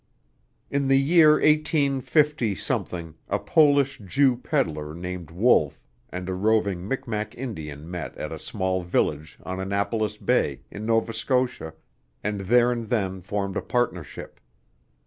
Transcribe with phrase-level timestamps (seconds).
[0.71, 7.87] In the year 185 a Polish Jew peddler named Wolf and a roving Micmac Indian
[7.87, 11.75] met at a small village on Annapolis Bay, in Nova Scotia,
[12.23, 14.39] and there and then formed a partnership.